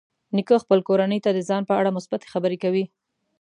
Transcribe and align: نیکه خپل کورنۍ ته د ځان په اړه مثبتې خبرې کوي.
نیکه 0.35 0.55
خپل 0.63 0.79
کورنۍ 0.87 1.19
ته 1.25 1.29
د 1.33 1.39
ځان 1.49 1.61
په 1.69 1.73
اړه 1.79 1.95
مثبتې 1.97 2.27
خبرې 2.33 2.57
کوي. 2.63 2.85